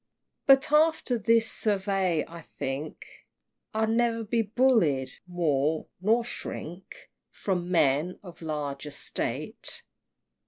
But 0.47 0.71
after 0.71 1.15
this 1.19 1.51
survey, 1.51 2.25
I 2.27 2.41
think 2.41 3.05
I'll 3.71 3.85
ne'er 3.85 4.23
be 4.23 4.41
bullied 4.41 5.11
more, 5.27 5.85
nor 6.01 6.25
shrink 6.25 7.11
From 7.29 7.69
men 7.69 8.17
of 8.23 8.41
large 8.41 8.87
estate! 8.87 9.83